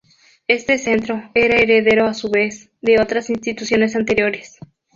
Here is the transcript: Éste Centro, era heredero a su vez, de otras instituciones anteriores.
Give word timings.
Éste 0.47 0.79
Centro, 0.79 1.29
era 1.35 1.59
heredero 1.59 2.07
a 2.07 2.15
su 2.15 2.31
vez, 2.31 2.71
de 2.81 2.99
otras 2.99 3.29
instituciones 3.29 3.95
anteriores. 3.95 4.57